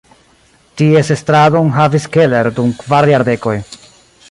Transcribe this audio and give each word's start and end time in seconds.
Ties 0.79 1.11
estradon 1.15 1.69
havis 1.77 2.09
Keller 2.17 2.51
dum 2.61 2.73
kvar 2.83 3.11
jardekoj. 3.13 3.57